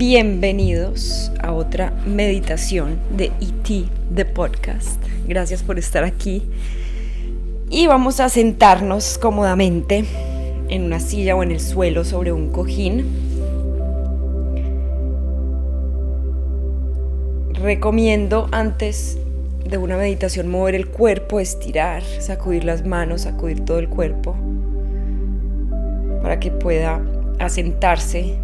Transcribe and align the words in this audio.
Bienvenidos 0.00 1.30
a 1.42 1.52
otra 1.52 1.90
meditación 2.06 2.98
de 3.14 3.26
ET, 3.38 3.84
de 4.08 4.24
podcast. 4.24 4.98
Gracias 5.28 5.62
por 5.62 5.78
estar 5.78 6.04
aquí. 6.04 6.42
Y 7.68 7.86
vamos 7.86 8.18
a 8.18 8.30
sentarnos 8.30 9.18
cómodamente 9.18 10.06
en 10.70 10.84
una 10.84 11.00
silla 11.00 11.36
o 11.36 11.42
en 11.42 11.50
el 11.50 11.60
suelo 11.60 12.04
sobre 12.04 12.32
un 12.32 12.50
cojín. 12.50 13.04
Recomiendo 17.52 18.48
antes 18.52 19.18
de 19.68 19.76
una 19.76 19.98
meditación 19.98 20.48
mover 20.48 20.76
el 20.76 20.88
cuerpo, 20.88 21.40
estirar, 21.40 22.02
sacudir 22.20 22.64
las 22.64 22.86
manos, 22.86 23.20
sacudir 23.20 23.66
todo 23.66 23.78
el 23.78 23.90
cuerpo 23.90 24.34
para 26.22 26.40
que 26.40 26.50
pueda 26.50 27.02
asentarse 27.38 28.38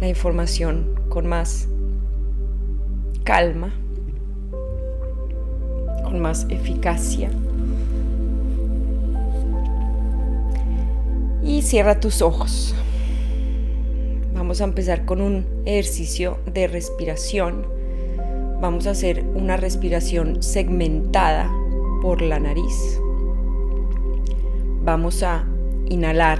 la 0.00 0.08
información 0.08 1.01
con 1.12 1.26
más 1.26 1.68
calma, 3.22 3.70
con 6.04 6.20
más 6.20 6.46
eficacia. 6.48 7.28
Y 11.42 11.60
cierra 11.60 12.00
tus 12.00 12.22
ojos. 12.22 12.74
Vamos 14.34 14.62
a 14.62 14.64
empezar 14.64 15.04
con 15.04 15.20
un 15.20 15.44
ejercicio 15.66 16.38
de 16.50 16.66
respiración. 16.66 17.66
Vamos 18.62 18.86
a 18.86 18.92
hacer 18.92 19.22
una 19.34 19.58
respiración 19.58 20.42
segmentada 20.42 21.52
por 22.00 22.22
la 22.22 22.40
nariz. 22.40 22.98
Vamos 24.82 25.22
a 25.22 25.44
inhalar 25.90 26.38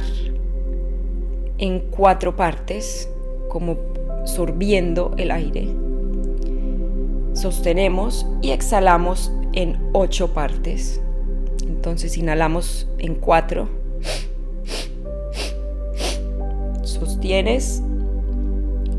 en 1.59 1.81
cuatro 1.91 2.35
partes, 2.37 3.07
como 3.51 3.92
sorbiendo 4.25 5.15
el 5.17 5.31
aire. 5.31 5.69
Sostenemos 7.35 8.27
y 8.41 8.51
exhalamos 8.51 9.33
en 9.53 9.79
ocho 9.93 10.33
partes. 10.33 11.01
Entonces 11.67 12.17
inhalamos 12.17 12.89
en 12.99 13.15
cuatro. 13.15 13.69
Sostienes 16.83 17.83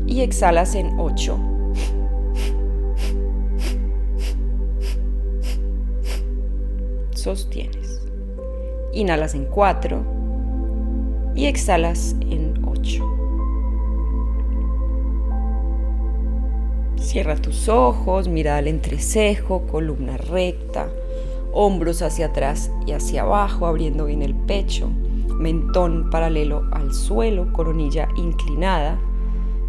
y 0.06 0.20
exhalas 0.20 0.74
en 0.74 0.98
ocho. 0.98 1.38
Sostienes. 7.14 8.02
Inhalas 8.92 9.34
en 9.34 9.46
cuatro 9.46 10.04
y 11.34 11.46
exhalas 11.46 12.14
en 12.20 12.43
Cierra 17.14 17.36
tus 17.36 17.68
ojos, 17.68 18.26
mira 18.26 18.56
al 18.56 18.66
entrecejo, 18.66 19.68
columna 19.68 20.16
recta, 20.16 20.88
hombros 21.52 22.02
hacia 22.02 22.26
atrás 22.26 22.72
y 22.88 22.90
hacia 22.90 23.22
abajo, 23.22 23.66
abriendo 23.66 24.06
bien 24.06 24.20
el 24.20 24.34
pecho, 24.34 24.90
mentón 25.38 26.10
paralelo 26.10 26.64
al 26.72 26.92
suelo, 26.92 27.52
coronilla 27.52 28.08
inclinada, 28.16 28.98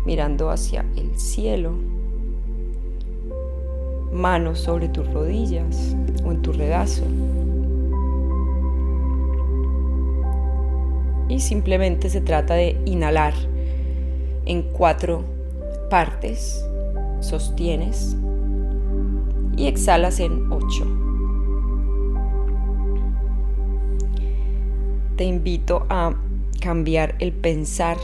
mirando 0.07 0.49
hacia 0.49 0.87
el 0.95 1.19
cielo, 1.19 1.73
manos 4.11 4.57
sobre 4.61 4.89
tus 4.89 5.07
rodillas 5.13 5.95
o 6.25 6.31
en 6.31 6.41
tu 6.41 6.51
regazo. 6.51 7.03
y 11.29 11.39
simplemente 11.39 12.09
se 12.09 12.21
trata 12.21 12.55
de 12.55 12.75
inhalar 12.85 13.33
en 14.47 14.63
cuatro 14.63 15.23
partes, 15.91 16.65
sostienes 17.25 18.15
y 19.57 19.67
exhalas 19.67 20.19
en 20.19 20.51
ocho. 20.51 20.85
Te 25.15 25.23
invito 25.23 25.85
a 25.89 26.13
cambiar 26.59 27.15
el 27.19 27.31
pensar 27.31 27.97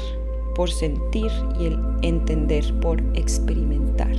por 0.56 0.70
sentir 0.70 1.32
y 1.60 1.66
el 1.66 1.80
entender 2.02 2.74
por 2.80 3.02
experimentar. 3.16 4.16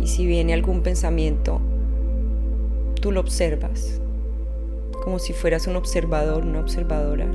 Y 0.00 0.06
si 0.06 0.26
viene 0.26 0.54
algún 0.54 0.82
pensamiento, 0.82 1.60
tú 3.00 3.12
lo 3.12 3.20
observas 3.20 4.00
como 5.06 5.20
si 5.20 5.32
fueras 5.32 5.68
un 5.68 5.76
observador, 5.76 6.44
una 6.44 6.58
observadora, 6.58 7.26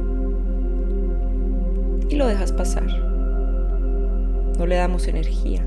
y 2.10 2.16
lo 2.18 2.28
dejas 2.28 2.52
pasar. 2.52 3.11
No 4.58 4.66
le 4.68 4.76
damos 4.76 5.08
energía. 5.08 5.66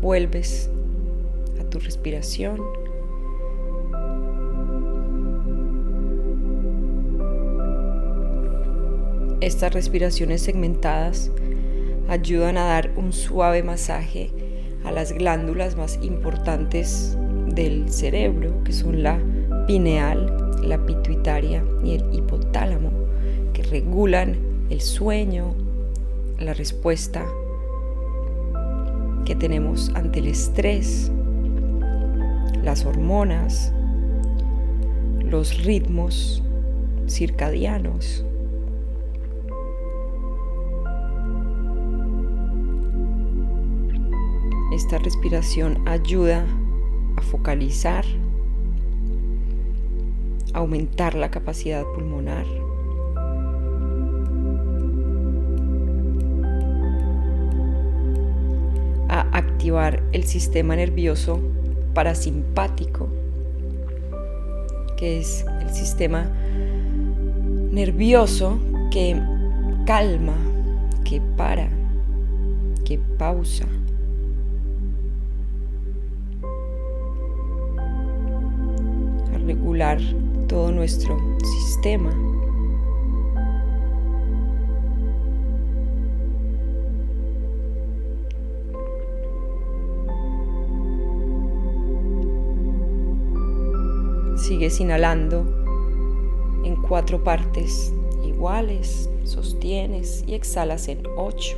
Vuelves 0.00 0.70
a 1.60 1.64
tu 1.64 1.78
respiración. 1.78 2.60
Estas 9.40 9.72
respiraciones 9.72 10.42
segmentadas 10.42 11.30
ayudan 12.08 12.58
a 12.58 12.64
dar 12.64 12.90
un 12.96 13.12
suave 13.12 13.62
masaje 13.62 14.30
a 14.84 14.92
las 14.92 15.12
glándulas 15.12 15.76
más 15.76 15.98
importantes 16.02 17.16
del 17.46 17.90
cerebro, 17.90 18.62
que 18.64 18.72
son 18.72 19.02
la 19.02 19.18
pineal, 19.66 20.52
la 20.62 20.84
pituitaria 20.84 21.64
y 21.84 21.94
el 21.94 22.04
hipotálamo, 22.12 22.90
que 23.52 23.62
regulan 23.62 24.36
el 24.70 24.80
sueño, 24.80 25.54
la 26.40 26.54
respuesta 26.54 27.26
que 29.24 29.36
tenemos 29.36 29.90
ante 29.94 30.20
el 30.20 30.26
estrés, 30.26 31.12
las 32.62 32.84
hormonas, 32.84 33.72
los 35.22 35.62
ritmos 35.64 36.42
circadianos. 37.06 38.24
Esta 44.72 44.98
respiración 44.98 45.86
ayuda 45.86 46.46
a 47.16 47.22
focalizar 47.22 48.04
aumentar 50.54 51.14
la 51.14 51.30
capacidad 51.30 51.84
pulmonar. 51.94 52.46
Activar 59.60 60.02
el 60.12 60.24
sistema 60.24 60.74
nervioso 60.74 61.38
parasimpático, 61.92 63.08
que 64.96 65.20
es 65.20 65.44
el 65.60 65.68
sistema 65.68 66.30
nervioso 67.70 68.58
que 68.90 69.20
calma, 69.84 70.32
que 71.04 71.20
para, 71.36 71.68
que 72.86 72.98
pausa. 73.18 73.66
A 79.34 79.38
regular 79.44 80.00
todo 80.48 80.72
nuestro 80.72 81.18
sistema. 81.44 82.10
Sigues 94.50 94.80
inhalando 94.80 95.46
en 96.64 96.74
cuatro 96.74 97.22
partes 97.22 97.94
iguales, 98.24 99.08
sostienes 99.22 100.24
y 100.26 100.34
exhalas 100.34 100.88
en 100.88 101.06
ocho. 101.16 101.56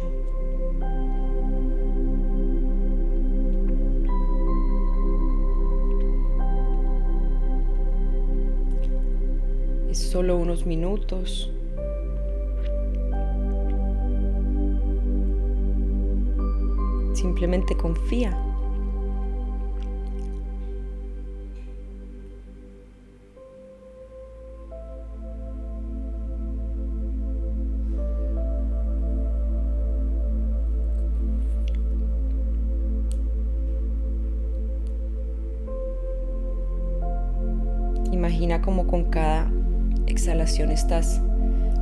solo 9.95 10.37
unos 10.37 10.67
minutos. 10.67 11.51
Simplemente 17.15 17.75
confía. 17.75 18.52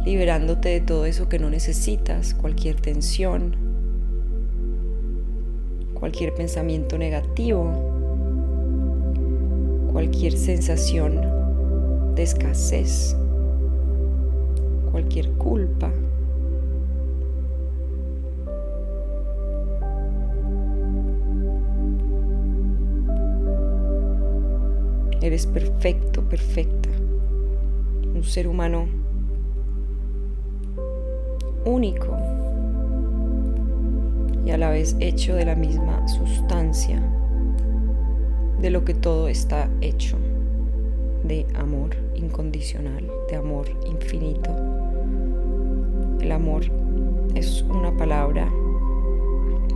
Liberándote 0.04 0.68
de 0.68 0.80
todo 0.80 1.04
eso 1.04 1.28
que 1.28 1.38
no 1.38 1.50
necesitas, 1.50 2.32
cualquier 2.32 2.76
tensión, 2.80 3.56
cualquier 5.94 6.32
pensamiento 6.34 6.96
negativo, 6.96 7.72
cualquier 9.92 10.34
sensación 10.34 11.20
de 12.14 12.22
escasez, 12.22 13.16
cualquier 14.92 15.32
culpa. 15.32 15.90
Eres 25.20 25.46
perfecto, 25.46 26.22
perfecta. 26.22 26.88
Un 28.14 28.24
ser 28.24 28.48
humano 28.48 28.99
único 31.64 32.16
y 34.44 34.50
a 34.50 34.56
la 34.56 34.70
vez 34.70 34.96
hecho 35.00 35.34
de 35.34 35.44
la 35.44 35.54
misma 35.54 36.06
sustancia 36.08 37.00
de 38.60 38.70
lo 38.70 38.84
que 38.84 38.94
todo 38.94 39.28
está 39.28 39.70
hecho, 39.80 40.18
de 41.24 41.46
amor 41.54 41.96
incondicional, 42.14 43.10
de 43.30 43.36
amor 43.36 43.66
infinito. 43.86 44.50
El 46.20 46.32
amor 46.32 46.64
es 47.34 47.62
una 47.62 47.96
palabra 47.96 48.50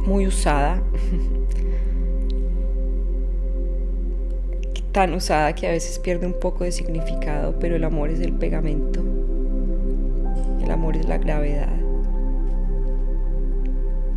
muy 0.05 0.27
usada, 0.27 0.83
tan 4.93 5.15
usada 5.15 5.55
que 5.55 5.67
a 5.67 5.71
veces 5.71 5.99
pierde 5.99 6.27
un 6.27 6.39
poco 6.39 6.65
de 6.65 6.73
significado, 6.73 7.59
pero 7.59 7.77
el 7.77 7.85
amor 7.85 8.11
es 8.11 8.21
el 8.21 8.35
pegamento, 8.35 9.03
el 10.65 10.71
amor 10.71 10.97
es 10.97 11.07
la 11.07 11.19
gravedad, 11.19 11.69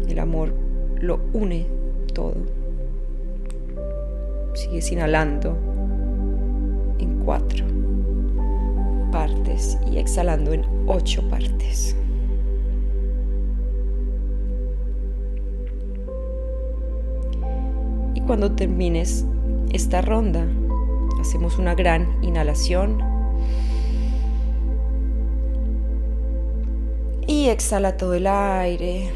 el 0.07 0.17
amor 0.19 0.53
lo 1.01 1.19
une 1.33 1.67
todo. 2.13 2.37
Sigues 4.53 4.91
inhalando 4.91 5.57
en 6.99 7.19
cuatro 7.23 7.65
partes 9.11 9.77
y 9.91 9.97
exhalando 9.97 10.53
en 10.53 10.63
ocho 10.87 11.21
partes. 11.29 11.95
Y 18.15 18.21
cuando 18.21 18.53
termines 18.53 19.25
esta 19.73 20.01
ronda, 20.01 20.47
hacemos 21.19 21.59
una 21.59 21.75
gran 21.75 22.07
inhalación. 22.23 23.16
Y 27.37 27.49
exhala 27.49 27.97
todo 27.97 28.15
el 28.15 28.25
aire. 28.25 29.11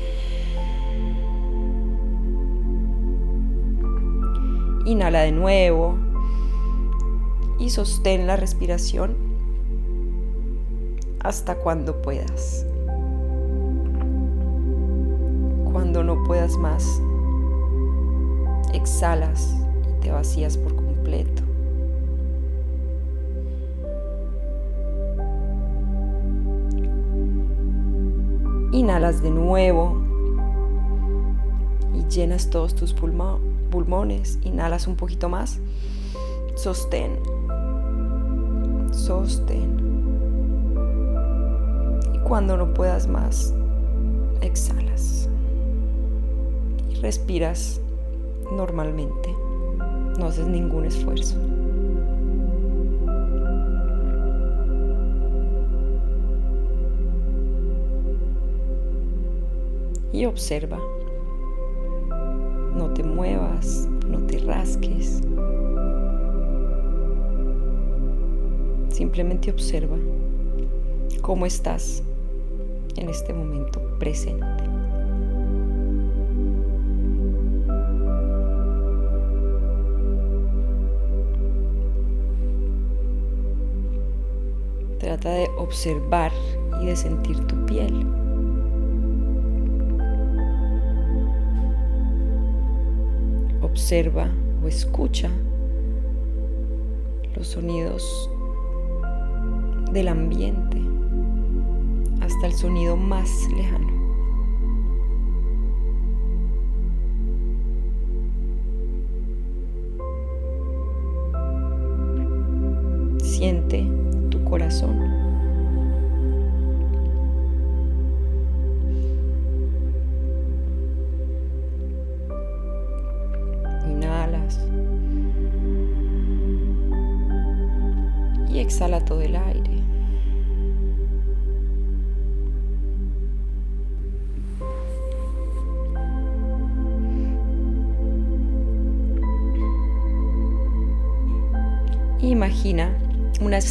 Inhala 4.85 5.21
de 5.21 5.31
nuevo. 5.31 5.97
Y 7.57 7.71
sostén 7.71 8.27
la 8.27 8.35
respiración 8.35 9.17
hasta 11.19 11.55
cuando 11.55 11.99
puedas. 12.03 12.63
Cuando 15.71 16.03
no 16.03 16.23
puedas 16.23 16.57
más, 16.57 17.01
exhalas 18.71 19.51
y 19.89 19.99
te 19.99 20.11
vacías 20.11 20.57
por 20.57 20.75
completo. 20.75 21.40
Inhalas 28.71 29.21
de 29.21 29.31
nuevo 29.31 30.01
y 31.93 32.03
llenas 32.07 32.49
todos 32.49 32.75
tus 32.75 32.93
pulmones. 32.93 34.39
Inhalas 34.43 34.87
un 34.87 34.95
poquito 34.95 35.29
más. 35.29 35.59
Sostén. 36.55 37.19
Sostén 38.91 39.81
cuando 42.31 42.55
no 42.55 42.73
puedas 42.73 43.09
más, 43.09 43.53
exhalas 44.39 45.27
y 46.89 46.95
respiras 47.01 47.81
normalmente. 48.49 49.35
No 50.17 50.27
haces 50.27 50.47
ningún 50.47 50.85
esfuerzo. 50.85 51.35
Observa. 60.27 60.77
No 62.75 62.93
te 62.93 63.03
muevas, 63.03 63.89
no 64.07 64.19
te 64.27 64.37
rasques. 64.37 65.21
Simplemente 68.89 69.51
observa 69.51 69.97
cómo 71.21 71.45
estás 71.45 72.03
en 72.97 73.09
este 73.09 73.33
momento 73.33 73.81
presente. 73.97 74.45
Trata 84.99 85.31
de 85.31 85.49
observar 85.57 86.31
y 86.81 86.85
de 86.85 86.95
sentir 86.95 87.39
tu 87.47 87.65
piel. 87.65 88.20
Observa 93.91 94.31
o 94.63 94.69
escucha 94.69 95.29
los 97.35 97.45
sonidos 97.45 98.29
del 99.91 100.07
ambiente 100.07 100.77
hasta 102.21 102.47
el 102.47 102.53
sonido 102.53 102.95
más 102.95 103.29
lejano. 103.53 104.00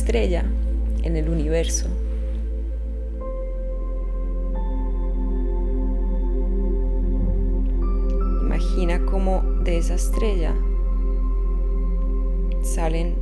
Estrella 0.01 0.45
en 1.03 1.15
el 1.15 1.29
universo. 1.29 1.87
Imagina 8.41 9.05
cómo 9.05 9.43
de 9.63 9.77
esa 9.77 9.97
estrella 9.97 10.55
salen 12.63 13.15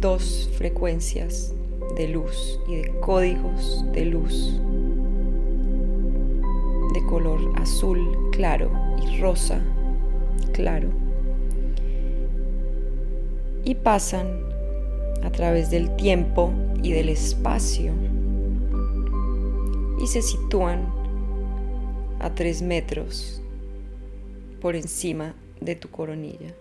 dos 0.00 0.48
frecuencias 0.56 1.52
de 1.96 2.06
luz 2.06 2.60
y 2.68 2.76
de 2.76 3.00
códigos 3.00 3.84
de 3.92 4.04
luz 4.04 4.54
de 6.94 7.06
color 7.06 7.40
azul 7.56 8.30
claro 8.30 8.70
y 9.02 9.20
rosa 9.20 9.60
claro 10.52 10.88
y 13.64 13.74
pasan 13.74 14.49
a 15.22 15.30
través 15.30 15.70
del 15.70 15.94
tiempo 15.96 16.52
y 16.82 16.92
del 16.92 17.08
espacio 17.08 17.92
y 20.02 20.06
se 20.06 20.22
sitúan 20.22 20.86
a 22.20 22.34
tres 22.34 22.62
metros 22.62 23.42
por 24.60 24.76
encima 24.76 25.34
de 25.60 25.74
tu 25.76 25.90
coronilla. 25.90 26.54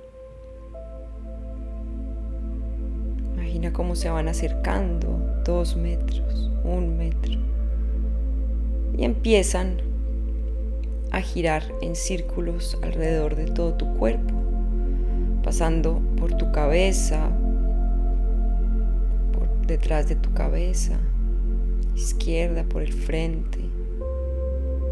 Imagina 3.34 3.74
cómo 3.74 3.96
se 3.96 4.10
van 4.10 4.28
acercando 4.28 5.42
dos 5.46 5.76
metros, 5.76 6.52
un 6.64 6.98
metro 6.98 7.40
y 8.98 9.06
empiezan 9.06 9.78
a 11.12 11.22
girar 11.22 11.64
en 11.82 11.96
círculos 11.96 12.78
alrededor 12.84 13.36
de 13.36 13.46
todo 13.46 13.74
tu 13.74 13.94
cuerpo, 13.96 14.34
pasando 15.44 16.02
por 16.18 16.36
tu 16.36 16.52
cabeza, 16.52 17.30
detrás 19.70 20.10
de 20.10 20.16
tu 20.16 20.34
cabeza, 20.34 20.98
izquierda, 21.96 22.64
por 22.64 22.82
el 22.82 22.92
frente. 22.92 23.60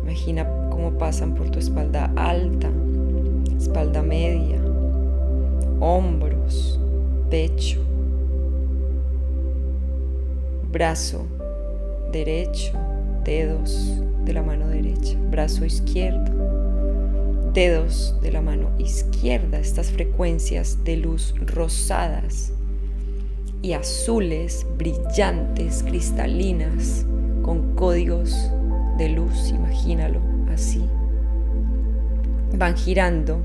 Imagina 0.04 0.48
cómo 0.70 0.98
pasan 0.98 1.34
por 1.34 1.50
tu 1.50 1.58
espalda 1.58 2.12
alta, 2.16 2.70
espalda 3.58 4.04
media, 4.04 4.62
hombros, 5.80 6.80
pecho, 7.30 7.82
brazo 10.72 11.26
derecho, 12.12 12.72
dedos 13.26 14.00
de 14.26 14.34
la 14.34 14.44
mano 14.44 14.68
derecha, 14.68 15.18
brazo 15.32 15.66
izquierdo, 15.66 16.32
dedos 17.52 18.16
de 18.22 18.32
la 18.32 18.42
mano 18.42 18.70
izquierda, 18.78 19.60
estas 19.60 19.92
frecuencias 19.92 20.84
de 20.84 20.98
luz 20.98 21.34
rosadas 21.48 22.54
y 23.68 23.74
azules, 23.74 24.66
brillantes, 24.78 25.84
cristalinas, 25.84 27.06
con 27.42 27.76
códigos 27.76 28.50
de 28.98 29.10
luz, 29.10 29.50
imagínalo 29.50 30.22
así. 30.50 30.82
Van 32.58 32.78
girando 32.78 33.42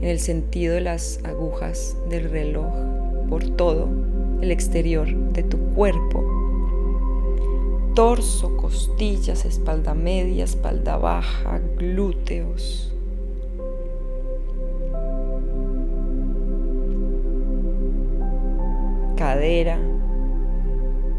en 0.00 0.06
el 0.06 0.20
sentido 0.20 0.76
de 0.76 0.82
las 0.82 1.18
agujas 1.24 1.96
del 2.08 2.30
reloj 2.30 2.72
por 3.28 3.44
todo 3.56 3.88
el 4.40 4.52
exterior 4.52 5.08
de 5.32 5.42
tu 5.42 5.58
cuerpo. 5.74 6.24
Torso, 7.96 8.56
costillas, 8.56 9.44
espalda 9.44 9.94
media, 9.94 10.44
espalda 10.44 10.98
baja, 10.98 11.60
glúteos. 11.76 12.93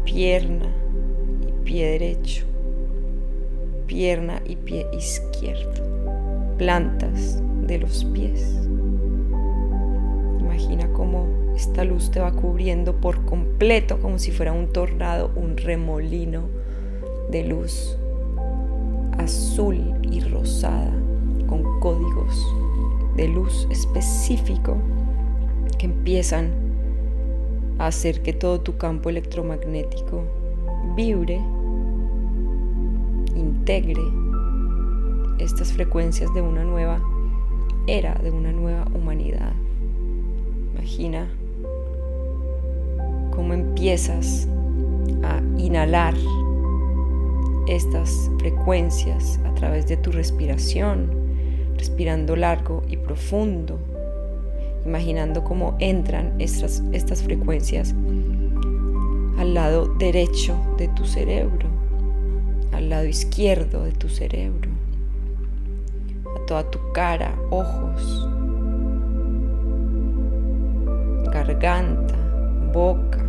Pierna 0.04 0.66
y 1.46 1.64
pie 1.64 1.90
derecho 1.90 2.46
pierna 3.86 4.42
y 4.44 4.56
pie 4.56 4.86
izquierdo, 4.92 6.56
plantas 6.58 7.40
de 7.66 7.78
los 7.78 8.04
pies. 8.04 8.68
Imagina 10.40 10.92
cómo 10.92 11.26
esta 11.54 11.84
luz 11.84 12.10
te 12.10 12.20
va 12.20 12.32
cubriendo 12.32 12.96
por 12.96 13.24
completo 13.24 14.00
como 14.00 14.18
si 14.18 14.32
fuera 14.32 14.52
un 14.52 14.72
tornado, 14.72 15.30
un 15.36 15.56
remolino 15.56 16.42
de 17.30 17.44
luz 17.44 17.96
azul 19.18 19.94
y 20.02 20.20
rosada 20.20 20.92
con 21.46 21.80
códigos 21.80 22.46
de 23.16 23.28
luz 23.28 23.66
específico 23.70 24.76
que 25.78 25.86
empiezan 25.86 26.65
hacer 27.78 28.22
que 28.22 28.32
todo 28.32 28.60
tu 28.60 28.76
campo 28.76 29.10
electromagnético 29.10 30.22
vibre 30.94 31.40
integre 33.34 34.02
estas 35.38 35.72
frecuencias 35.72 36.32
de 36.34 36.40
una 36.40 36.64
nueva 36.64 37.00
era, 37.86 38.14
de 38.14 38.30
una 38.30 38.52
nueva 38.52 38.86
humanidad. 38.94 39.52
Imagina 40.74 41.28
cómo 43.30 43.52
empiezas 43.52 44.48
a 45.22 45.40
inhalar 45.58 46.14
estas 47.68 48.30
frecuencias 48.38 49.38
a 49.44 49.54
través 49.54 49.86
de 49.86 49.96
tu 49.96 50.12
respiración, 50.12 51.10
respirando 51.76 52.36
largo 52.36 52.82
y 52.88 52.96
profundo, 52.96 53.78
imaginando 54.86 55.44
cómo 55.44 55.76
entran 55.80 56.34
estas, 56.38 56.82
estas 56.92 57.22
frecuencias 57.22 57.94
al 59.38 59.54
lado 59.54 59.94
derecho 59.98 60.56
de 60.78 60.88
tu 60.88 61.04
cerebro 61.04 61.76
al 62.76 62.90
lado 62.90 63.06
izquierdo 63.06 63.84
de 63.84 63.92
tu 63.92 64.08
cerebro, 64.08 64.70
a 66.36 66.46
toda 66.46 66.70
tu 66.70 66.78
cara, 66.92 67.34
ojos, 67.50 68.28
garganta, 71.32 72.14
boca, 72.72 73.24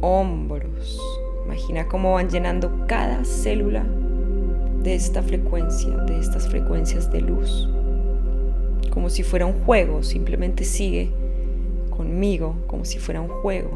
hombros. 0.00 1.00
Imagina 1.46 1.88
cómo 1.88 2.12
van 2.12 2.28
llenando 2.28 2.86
cada 2.86 3.24
célula 3.24 3.84
de 4.82 4.94
esta 4.94 5.22
frecuencia, 5.22 5.90
de 5.90 6.18
estas 6.18 6.48
frecuencias 6.48 7.10
de 7.10 7.20
luz. 7.20 7.68
Como 8.90 9.10
si 9.10 9.22
fuera 9.22 9.46
un 9.46 9.64
juego, 9.64 10.02
simplemente 10.02 10.64
sigue 10.64 11.10
conmigo 11.90 12.54
como 12.66 12.84
si 12.84 12.98
fuera 12.98 13.20
un 13.20 13.28
juego. 13.28 13.70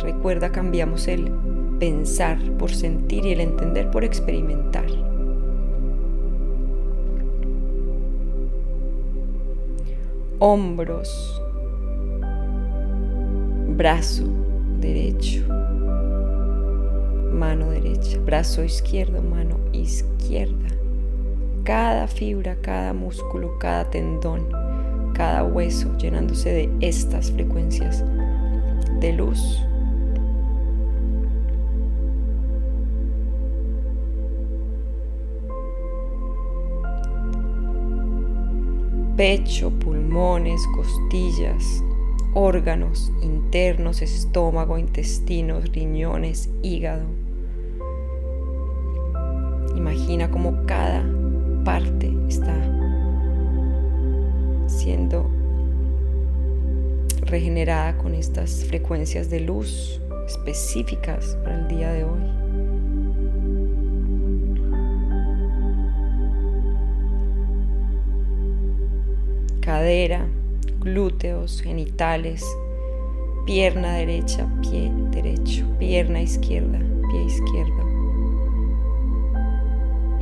Recuerda, 0.00 0.52
cambiamos 0.52 1.08
el 1.08 1.30
pensar 1.78 2.38
por 2.58 2.70
sentir 2.70 3.26
y 3.26 3.32
el 3.32 3.40
entender 3.40 3.90
por 3.90 4.04
experimentar. 4.04 4.86
Hombros, 10.38 11.40
brazo 13.68 14.24
derecho, 14.80 15.44
mano 17.36 17.70
derecha, 17.70 18.18
brazo 18.18 18.64
izquierdo, 18.64 19.22
mano 19.22 19.58
izquierda. 19.72 20.68
Cada 21.64 22.08
fibra, 22.08 22.56
cada 22.62 22.92
músculo, 22.92 23.58
cada 23.58 23.88
tendón, 23.90 24.48
cada 25.14 25.44
hueso 25.44 25.96
llenándose 25.98 26.52
de 26.52 26.70
estas 26.80 27.30
frecuencias 27.30 28.04
de 29.00 29.12
luz 29.12 29.60
pecho, 39.16 39.70
pulmones, 39.70 40.60
costillas, 40.74 41.82
órganos 42.34 43.10
internos, 43.22 44.02
estómago, 44.02 44.76
intestinos, 44.76 45.72
riñones, 45.72 46.50
hígado. 46.62 47.25
Imagina 49.86 50.28
cómo 50.28 50.66
cada 50.66 51.04
parte 51.64 52.12
está 52.28 52.52
siendo 54.66 55.30
regenerada 57.20 57.96
con 57.96 58.12
estas 58.12 58.64
frecuencias 58.64 59.30
de 59.30 59.38
luz 59.38 60.00
específicas 60.26 61.38
para 61.44 61.60
el 61.60 61.68
día 61.68 61.92
de 61.92 62.02
hoy. 62.02 62.20
cadera, 69.60 70.26
glúteos, 70.80 71.60
genitales, 71.60 72.44
pierna 73.46 73.94
derecha, 73.94 74.48
pie 74.62 74.92
derecho, 75.10 75.64
pierna 75.78 76.22
izquierda, 76.22 76.78
pie 77.10 77.24
izquierdo. 77.24 77.85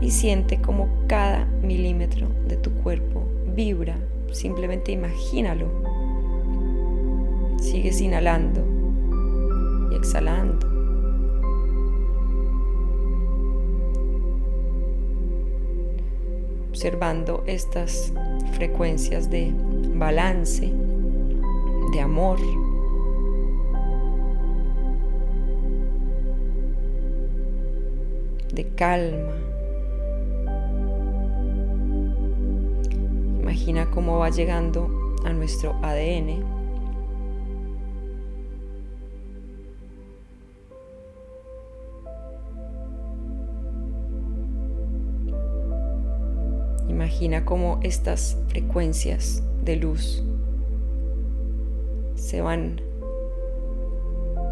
Y 0.01 0.11
siente 0.11 0.61
como 0.61 0.89
cada 1.07 1.47
milímetro 1.63 2.29
de 2.47 2.57
tu 2.57 2.71
cuerpo 2.83 3.25
vibra, 3.55 3.97
simplemente 4.33 4.93
imagínalo. 4.93 5.67
Sigues 7.61 8.01
inhalando 8.01 8.63
y 9.91 9.97
exhalando. 9.97 10.75
observando 16.75 17.45
estas 17.47 18.13
frecuencias 18.55 19.31
de 19.31 19.53
balance, 19.95 20.71
de 21.93 22.01
amor. 22.01 22.39
de 28.55 28.65
calma. 28.77 29.44
Imagina 33.67 33.91
cómo 33.91 34.19
va 34.19 34.29
llegando 34.29 34.91
a 35.25 35.33
nuestro 35.33 35.75
ADN 35.83 36.45
Imagina 46.91 47.47
cómo 47.47 47.81
estas 47.83 48.37
frecuencias 48.49 49.43
de 49.65 49.77
luz 49.77 50.23
se 52.17 52.43
van 52.43 52.83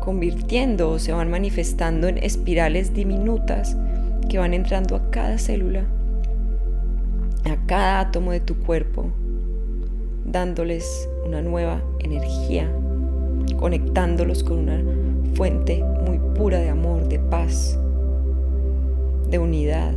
convirtiendo 0.00 0.88
o 0.88 0.99
se 0.99 1.12
van 1.12 1.31
manifestando 1.31 2.09
en 2.09 2.16
espirales 2.16 2.95
diminutas 2.95 3.76
que 4.31 4.38
van 4.38 4.54
entrando 4.54 4.97
a 4.97 5.11
cada 5.11 5.37
célula, 5.37 5.85
a 7.45 7.57
cada 7.67 8.01
átomo 8.01 8.33
de 8.33 8.41
tu 8.41 8.57
cuerpo, 8.57 9.07
dándoles 10.25 11.09
una 11.27 11.43
nueva 11.43 11.83
energía, 11.99 12.71
conectándolos 13.59 14.43
con 14.43 14.59
una 14.59 14.83
fuente 15.35 15.83
muy 16.05 16.19
pura 16.35 16.59
de 16.59 16.69
amor, 16.69 17.09
de 17.09 17.19
paz, 17.19 17.79
de 19.29 19.39
unidad, 19.39 19.93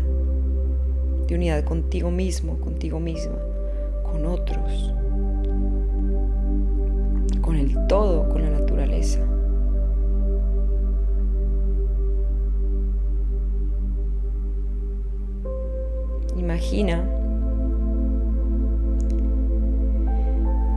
de 1.28 1.36
unidad 1.36 1.64
contigo 1.64 2.12
mismo, 2.12 2.58
contigo 2.60 3.00
misma, 3.00 3.36
con 4.04 4.26
otros, 4.26 4.94
con 7.42 7.58
el 7.58 7.88
todo, 7.88 8.28
con 8.30 8.42
la 8.42 8.50
naturaleza. 8.50 9.20
Imagina 16.38 17.15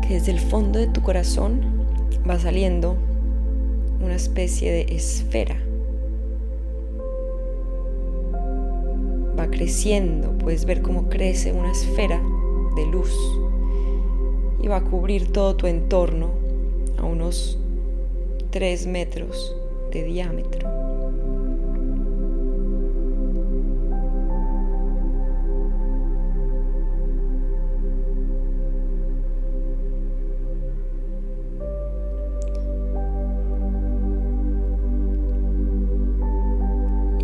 desde 0.08 0.32
el 0.32 0.40
fondo 0.40 0.78
de 0.78 0.86
tu 0.86 1.02
corazón 1.02 1.60
va 2.28 2.38
saliendo 2.38 2.96
una 4.00 4.14
especie 4.14 4.72
de 4.72 4.82
esfera. 4.94 5.56
Va 9.38 9.48
creciendo, 9.50 10.32
puedes 10.38 10.64
ver 10.64 10.82
cómo 10.82 11.08
crece 11.08 11.52
una 11.52 11.72
esfera 11.72 12.20
de 12.74 12.86
luz 12.86 13.14
y 14.60 14.66
va 14.66 14.76
a 14.76 14.84
cubrir 14.84 15.30
todo 15.30 15.56
tu 15.56 15.66
entorno 15.66 16.30
a 16.96 17.04
unos 17.04 17.58
3 18.50 18.86
metros 18.86 19.54
de 19.92 20.04
diámetro. 20.04 20.87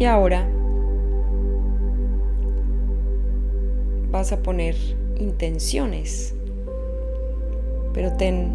Y 0.04 0.06
ahora 0.06 0.46
vas 4.10 4.32
a 4.32 4.42
poner 4.42 4.76
intenciones, 5.18 6.34
pero 7.94 8.12
ten 8.12 8.54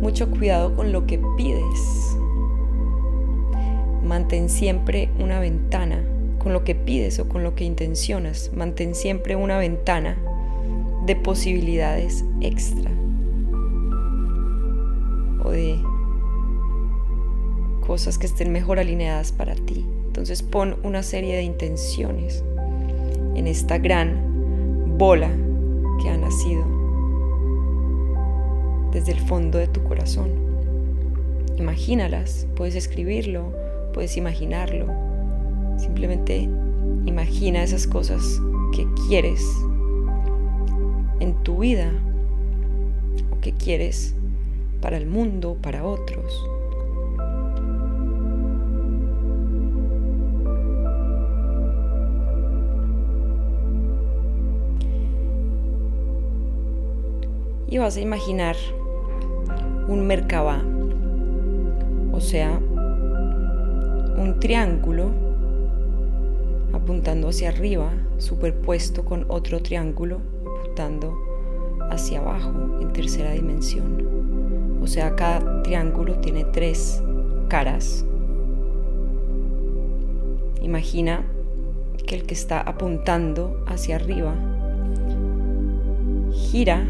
mucho 0.00 0.30
cuidado 0.30 0.76
con 0.76 0.92
lo 0.92 1.04
que 1.04 1.20
pides. 1.36 2.16
Mantén 4.04 4.48
siempre 4.48 5.10
una 5.18 5.40
ventana 5.40 6.04
con 6.38 6.52
lo 6.52 6.62
que 6.62 6.76
pides 6.76 7.18
o 7.18 7.28
con 7.28 7.42
lo 7.42 7.56
que 7.56 7.64
intencionas. 7.64 8.52
Mantén 8.54 8.94
siempre 8.94 9.34
una 9.34 9.58
ventana 9.58 10.16
de 11.06 11.16
posibilidades 11.16 12.24
extra 12.40 12.92
cosas 17.98 18.16
que 18.16 18.26
estén 18.26 18.52
mejor 18.52 18.78
alineadas 18.78 19.32
para 19.32 19.56
ti. 19.56 19.84
Entonces 20.06 20.44
pon 20.44 20.76
una 20.84 21.02
serie 21.02 21.34
de 21.34 21.42
intenciones 21.42 22.44
en 23.34 23.48
esta 23.48 23.78
gran 23.78 24.96
bola 24.96 25.28
que 26.00 26.08
ha 26.08 26.16
nacido 26.16 26.64
desde 28.92 29.10
el 29.10 29.18
fondo 29.18 29.58
de 29.58 29.66
tu 29.66 29.82
corazón. 29.82 30.30
Imagínalas, 31.58 32.46
puedes 32.54 32.76
escribirlo, 32.76 33.52
puedes 33.92 34.16
imaginarlo. 34.16 34.86
Simplemente 35.76 36.48
imagina 37.04 37.64
esas 37.64 37.88
cosas 37.88 38.40
que 38.76 38.86
quieres 39.08 39.44
en 41.18 41.34
tu 41.42 41.58
vida 41.58 41.90
o 43.32 43.40
que 43.40 43.54
quieres 43.54 44.14
para 44.80 44.96
el 44.96 45.06
mundo, 45.06 45.56
para 45.60 45.84
otros. 45.84 46.57
Y 57.68 57.78
vas 57.78 57.96
a 57.96 58.00
imaginar 58.00 58.56
un 59.88 60.06
Merkabah, 60.06 60.62
o 62.12 62.20
sea, 62.20 62.58
un 64.16 64.36
triángulo 64.40 65.10
apuntando 66.72 67.28
hacia 67.28 67.50
arriba, 67.50 67.90
superpuesto 68.18 69.04
con 69.04 69.26
otro 69.28 69.60
triángulo 69.60 70.20
apuntando 70.44 71.14
hacia 71.90 72.20
abajo 72.20 72.78
en 72.80 72.92
tercera 72.92 73.32
dimensión. 73.32 74.78
O 74.82 74.86
sea, 74.86 75.14
cada 75.14 75.62
triángulo 75.62 76.14
tiene 76.20 76.44
tres 76.44 77.02
caras. 77.48 78.04
Imagina 80.62 81.24
que 82.06 82.16
el 82.16 82.24
que 82.24 82.34
está 82.34 82.60
apuntando 82.60 83.62
hacia 83.66 83.96
arriba 83.96 84.34
gira 86.32 86.86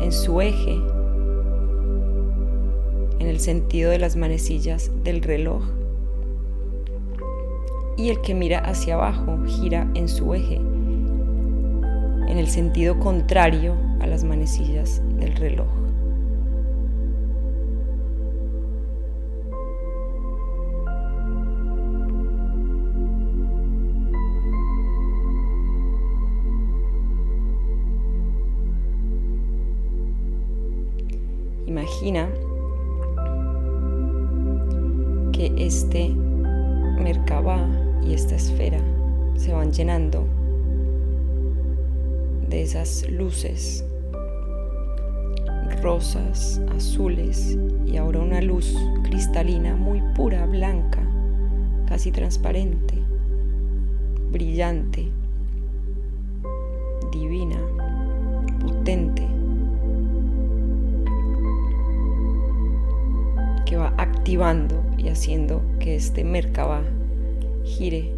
en 0.00 0.12
su 0.12 0.40
eje, 0.40 0.74
en 3.18 3.26
el 3.28 3.40
sentido 3.40 3.90
de 3.90 3.98
las 3.98 4.16
manecillas 4.16 4.90
del 5.04 5.22
reloj, 5.22 5.62
y 7.96 8.08
el 8.10 8.20
que 8.22 8.34
mira 8.34 8.60
hacia 8.60 8.94
abajo 8.94 9.38
gira 9.46 9.90
en 9.94 10.08
su 10.08 10.34
eje, 10.34 10.56
en 10.56 12.38
el 12.38 12.48
sentido 12.48 12.98
contrario 12.98 13.76
a 14.00 14.06
las 14.06 14.24
manecillas 14.24 15.02
del 15.18 15.36
reloj. 15.36 15.81
Imagina 32.02 32.28
que 35.30 35.52
este 35.56 36.08
Merkabah 36.08 37.64
y 38.04 38.12
esta 38.12 38.34
esfera 38.34 38.80
se 39.36 39.52
van 39.52 39.70
llenando 39.70 40.24
de 42.48 42.62
esas 42.62 43.08
luces 43.08 43.84
rosas, 45.80 46.60
azules 46.74 47.56
y 47.86 47.96
ahora 47.98 48.18
una 48.18 48.42
luz 48.42 48.76
cristalina 49.04 49.76
muy 49.76 50.02
pura, 50.16 50.44
blanca, 50.46 50.98
casi 51.86 52.10
transparente, 52.10 52.94
brillante, 54.32 55.08
divina, 57.12 57.60
potente. 58.60 59.11
Y 64.32 65.08
haciendo 65.08 65.60
que 65.78 65.94
este 65.94 66.24
Merkaba 66.24 66.80
gire 67.64 68.14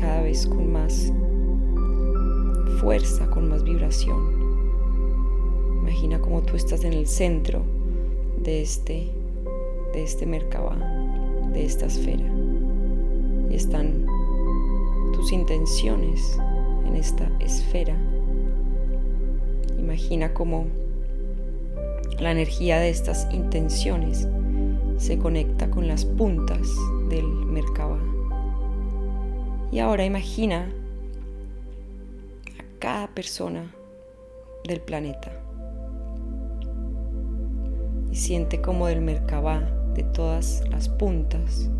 cada 0.00 0.22
vez 0.22 0.46
con 0.46 0.72
más 0.72 1.12
fuerza, 2.80 3.28
con 3.28 3.50
más 3.50 3.62
vibración. 3.62 4.16
Imagina 5.82 6.18
como 6.18 6.40
tú 6.40 6.56
estás 6.56 6.84
en 6.84 6.94
el 6.94 7.06
centro 7.06 7.60
de 8.42 8.62
este, 8.62 9.06
de 9.92 10.02
este 10.02 10.24
Merkaba, 10.24 10.74
de 11.52 11.66
esta 11.66 11.84
esfera. 11.84 12.24
Y 13.50 13.54
están 13.54 14.06
tus 15.12 15.30
intenciones 15.30 16.38
en 16.86 16.96
esta 16.96 17.30
esfera. 17.38 17.94
Imagina 19.78 20.32
como 20.32 20.68
la 22.18 22.30
energía 22.30 22.78
de 22.78 22.90
estas 22.90 23.28
intenciones 23.32 24.28
se 24.98 25.18
conecta 25.18 25.70
con 25.70 25.88
las 25.88 26.04
puntas 26.04 26.68
del 27.08 27.24
Merkaba. 27.24 27.98
Y 29.72 29.78
ahora 29.78 30.04
imagina 30.04 30.70
a 32.58 32.78
cada 32.78 33.08
persona 33.08 33.74
del 34.64 34.80
planeta 34.80 35.32
y 38.12 38.16
siente 38.16 38.60
como 38.60 38.86
del 38.86 39.00
Merkaba, 39.00 39.60
de 39.94 40.02
todas 40.04 40.62
las 40.70 40.88
puntas, 40.88 41.70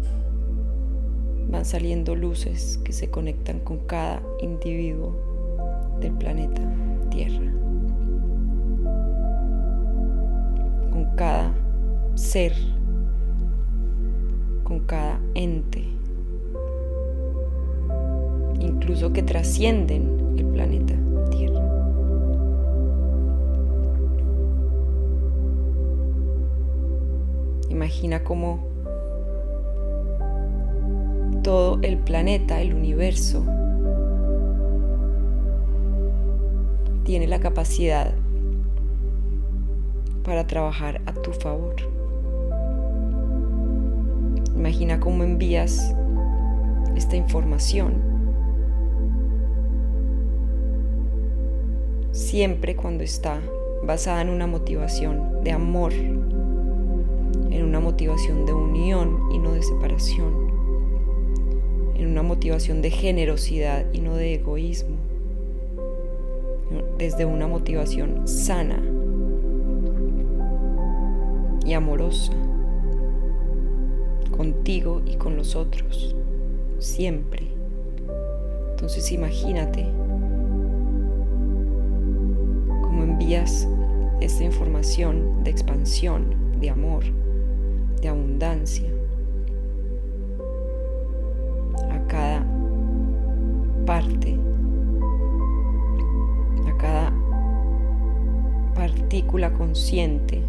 van 1.49 1.65
saliendo 1.65 2.17
luces 2.17 2.79
que 2.85 2.93
se 2.93 3.11
conectan 3.11 3.61
con 3.61 3.87
cada 3.87 4.23
individuo 4.41 5.15
del 6.01 6.13
planeta 6.13 6.63
Tierra. 7.11 7.62
con 14.63 14.81
cada 14.87 15.21
ente, 15.35 15.85
incluso 18.59 19.13
que 19.13 19.23
trascienden 19.23 20.35
el 20.39 20.47
planeta 20.47 20.95
Tierra. 21.31 21.61
Imagina 27.69 28.25
cómo 28.25 28.67
todo 31.43 31.81
el 31.83 31.99
planeta, 31.99 32.63
el 32.63 32.73
universo, 32.73 33.45
tiene 37.05 37.27
la 37.27 37.41
capacidad 37.41 38.15
para 40.25 40.47
trabajar 40.47 41.03
a 41.05 41.13
tu 41.13 41.33
favor. 41.33 41.92
Imagina 44.57 45.01
cómo 45.01 45.25
envías 45.25 45.95
esta 46.95 47.17
información. 47.17 47.95
Siempre 52.13 52.77
cuando 52.77 53.03
está 53.03 53.41
basada 53.85 54.21
en 54.21 54.29
una 54.29 54.47
motivación 54.47 55.43
de 55.43 55.53
amor, 55.53 55.93
en 55.93 57.63
una 57.65 57.81
motivación 57.81 58.47
de 58.47 58.53
unión 58.53 59.19
y 59.33 59.39
no 59.39 59.53
de 59.53 59.63
separación, 59.63 60.53
en 61.95 62.07
una 62.07 62.23
motivación 62.23 62.83
de 62.83 62.91
generosidad 62.91 63.87
y 63.93 64.01
no 64.01 64.17
de 64.17 64.35
egoísmo, 64.35 64.97
desde 66.99 67.25
una 67.25 67.49
motivación 67.49 68.29
sana 68.29 68.83
y 71.65 71.73
amorosa 71.73 72.33
contigo 74.37 75.03
y 75.07 75.17
con 75.17 75.37
los 75.37 75.55
otros, 75.55 76.17
siempre. 76.79 77.47
Entonces 78.71 79.13
imagínate 79.13 79.87
cómo 82.83 83.05
envías 83.05 83.69
esta 84.21 84.43
información 84.43 85.45
de 85.45 85.51
expansión, 85.51 86.35
de 86.61 86.71
amor, 86.71 87.05
de 88.01 88.09
abundancia 88.09 88.89
a 91.91 92.07
cada 92.09 92.45
parte, 93.87 94.37
a 96.67 96.77
cada 96.77 97.13
partícula 98.75 99.53
consciente 99.53 100.43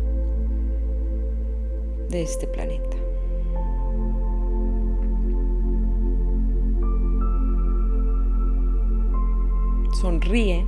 de 2.10 2.22
este 2.22 2.48
planeta. 2.48 3.03
Sonríe 10.04 10.66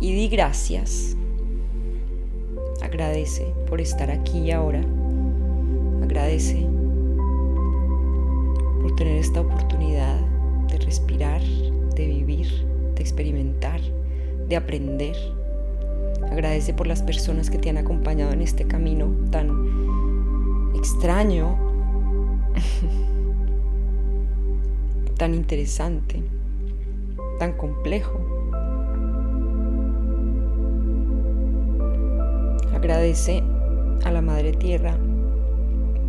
y 0.00 0.14
di 0.14 0.28
gracias. 0.28 1.14
Agradece 2.80 3.52
por 3.68 3.82
estar 3.82 4.10
aquí 4.10 4.38
y 4.38 4.50
ahora. 4.50 4.80
Agradece 6.02 6.66
por 8.80 8.96
tener 8.96 9.18
esta 9.18 9.42
oportunidad 9.42 10.18
de 10.68 10.78
respirar, 10.78 11.42
de 11.42 12.06
vivir, 12.06 12.48
de 12.94 13.02
experimentar, 13.02 13.78
de 14.48 14.56
aprender. 14.56 15.14
Agradece 16.32 16.72
por 16.72 16.86
las 16.86 17.02
personas 17.02 17.50
que 17.50 17.58
te 17.58 17.68
han 17.68 17.76
acompañado 17.76 18.32
en 18.32 18.40
este 18.40 18.66
camino 18.66 19.14
tan 19.30 20.72
extraño, 20.74 21.58
tan 25.18 25.34
interesante, 25.34 26.22
tan 27.38 27.52
complejo. 27.52 28.20
Agradece 32.74 33.42
a 34.04 34.10
la 34.10 34.22
Madre 34.22 34.52
Tierra 34.52 34.96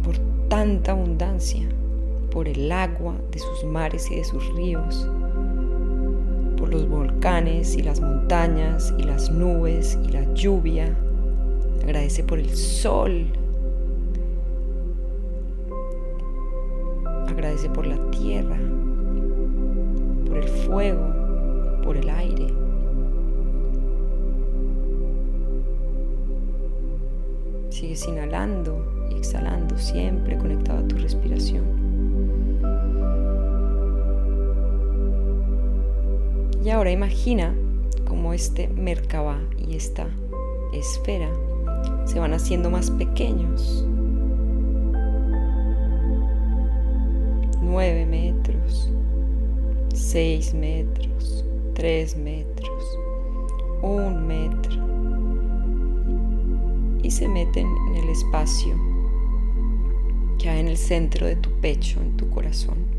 por 0.04 0.18
tanta 0.50 0.92
abundancia, 0.92 1.68
por 2.32 2.48
el 2.48 2.72
agua 2.72 3.16
de 3.32 3.40
sus 3.40 3.64
mares 3.64 4.10
y 4.12 4.16
de 4.16 4.24
sus 4.24 4.54
ríos, 4.56 5.10
por 6.58 6.70
los 6.70 6.88
volcanes 6.88 7.76
y 7.76 7.84
las 7.84 8.02
montañas 8.02 8.94
y 8.98 9.04
las 9.04 9.32
nubes 9.32 9.98
y 10.04 10.12
la 10.12 10.32
lluvia. 10.34 10.96
Agradece 11.84 12.24
por 12.24 12.40
el 12.40 12.56
sol 12.56 13.26
Agradece 17.40 17.70
por 17.70 17.88
la 17.88 17.96
tierra, 18.12 18.58
por 20.28 20.38
el 20.38 20.48
fuego, 20.50 21.19
por 21.90 21.98
el 21.98 22.08
aire. 22.08 22.46
Sigues 27.72 28.08
inhalando 28.08 28.86
y 29.10 29.16
exhalando, 29.16 29.76
siempre 29.76 30.38
conectado 30.38 30.86
a 30.86 30.88
tu 30.88 30.98
respiración. 30.98 31.66
Y 36.64 36.70
ahora 36.70 36.92
imagina 36.92 37.56
cómo 38.08 38.34
este 38.34 38.68
Merkabah 38.68 39.42
y 39.58 39.76
esta 39.76 40.06
esfera 40.74 41.32
se 42.06 42.20
van 42.20 42.36
haciendo 42.36 42.70
más 42.70 42.92
pequeños 42.92 43.84
9 47.64 48.06
metros, 48.06 48.92
6 49.96 50.54
metros, 50.54 51.39
3 51.80 52.18
metros, 52.18 53.00
1 53.82 54.20
metro 54.20 54.72
y 57.02 57.10
se 57.10 57.26
meten 57.30 57.68
en 57.88 58.04
el 58.04 58.10
espacio 58.10 58.76
que 60.38 60.50
hay 60.50 60.60
en 60.60 60.68
el 60.68 60.76
centro 60.76 61.26
de 61.26 61.38
tu 61.38 61.50
pecho, 61.62 62.02
en 62.02 62.18
tu 62.18 62.30
corazón. 62.30 62.99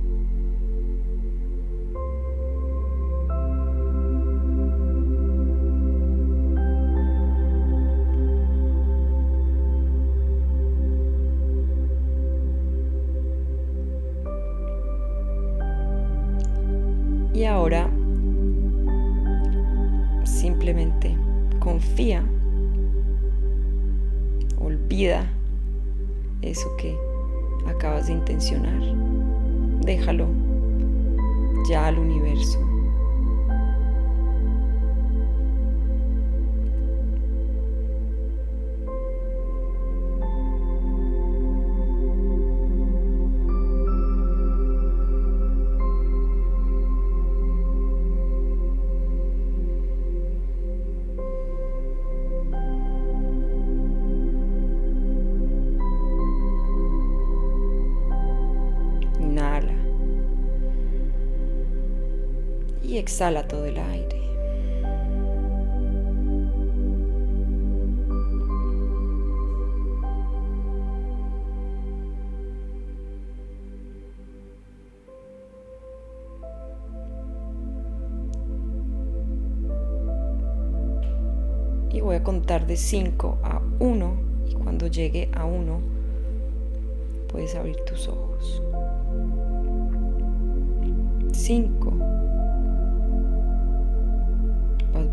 Exhala 63.01 63.49
todo 63.49 63.65
el 63.65 63.79
aire. 63.79 64.21
Y 81.93 82.01
voy 82.01 82.17
a 82.17 82.23
contar 82.23 82.67
de 82.67 82.77
5 82.77 83.39
a 83.43 83.61
1 83.81 84.17
y 84.47 84.55
cuando 84.55 84.87
llegue 84.87 85.29
a 85.33 85.45
1 85.45 85.81
puedes 87.29 87.55
abrir 87.55 87.77
tus 87.85 88.09
ojos. 88.09 88.63
5 91.33 92.20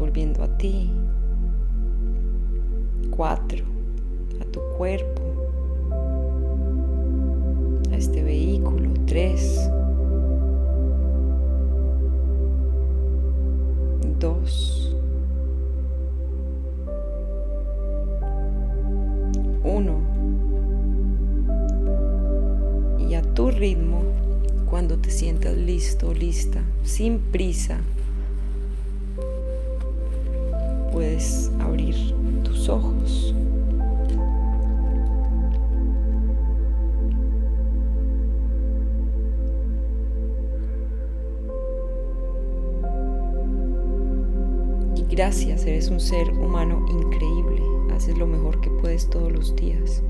volviendo 0.08 0.42
a 0.42 0.58
ti. 0.58 0.90
Cuatro, 3.10 3.66
a 4.40 4.46
tu 4.46 4.62
cuerpo, 4.78 5.22
a 7.92 7.96
este 7.98 8.24
vehículo. 8.24 8.94
Tres, 9.06 9.70
dos, 14.18 14.96
uno. 19.64 20.08
tu 23.34 23.52
ritmo, 23.52 24.02
cuando 24.68 24.98
te 24.98 25.12
sientas 25.12 25.56
listo, 25.56 26.12
lista, 26.12 26.60
sin 26.84 27.20
prisa, 27.20 27.78
eres 45.68 45.90
un 45.90 46.00
ser 46.00 46.32
humano 46.32 46.86
increíble, 46.90 47.62
haces 47.94 48.18
lo 48.18 48.26
mejor 48.26 48.60
que 48.62 48.70
puedes 48.70 49.10
todos 49.10 49.32
los 49.32 49.56
días. 49.56 50.04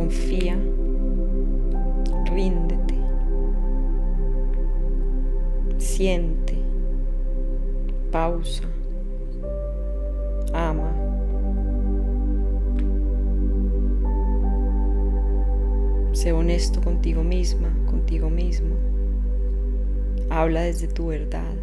confía, 0.00 0.58
ríndete, 2.32 2.94
siente, 5.76 6.56
pausa, 8.10 8.69
Habla 20.50 20.62
desde 20.62 20.88
tu 20.88 21.06
verdad. 21.06 21.54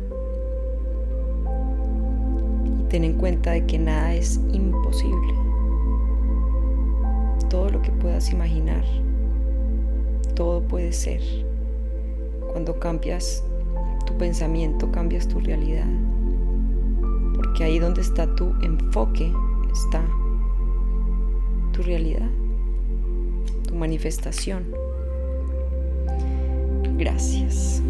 Y 2.64 2.84
ten 2.84 3.04
en 3.04 3.18
cuenta 3.18 3.52
de 3.52 3.66
que 3.66 3.78
nada 3.78 4.16
es 4.16 4.40
imposible 4.54 5.34
todo 7.50 7.70
lo 7.70 7.82
que 7.82 7.92
puedas 7.92 8.32
imaginar. 8.32 8.86
Todo 10.36 10.62
puede 10.62 10.94
ser. 10.94 11.20
Cuando 12.54 12.80
cambias 12.80 13.44
tu 14.06 14.18
pensamiento, 14.18 14.90
cambias 14.90 15.28
tu 15.28 15.42
realidad. 15.42 15.90
Porque 17.36 17.66
ahí 17.66 17.80
donde 17.80 18.00
está 18.00 18.34
tu 18.36 18.54
enfoque 18.62 19.34
está 19.74 20.02
tu 21.74 21.84
realidad, 21.84 22.30
tu 23.68 23.76
manifestación. 23.76 24.64
Gracias. 26.98 27.82